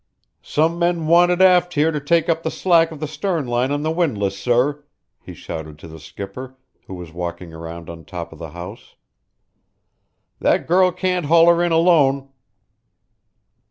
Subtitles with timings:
[0.41, 3.83] "Some men wanted aft here to take up the slack of the stern line on
[3.83, 4.83] the windlass, sir,"
[5.21, 8.95] he shouted to the skipper, who was walking around on top of the house.
[10.39, 12.29] "That girl can't haul her in alone."